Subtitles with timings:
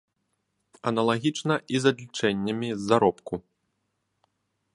[0.91, 3.35] Аналагічна і з адлічэннямі з заробку.